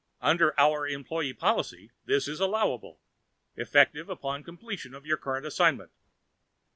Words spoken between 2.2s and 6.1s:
is allowable, effective upon completion of your current assignment.